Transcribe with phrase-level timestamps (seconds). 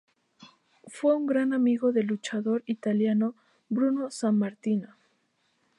[0.87, 3.35] Fue un gran amigo del luchador italiano
[3.69, 4.95] Bruno Sammartino.